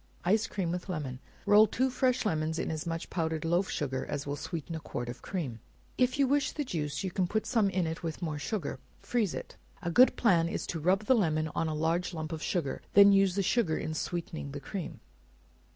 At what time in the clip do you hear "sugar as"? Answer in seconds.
3.69-4.25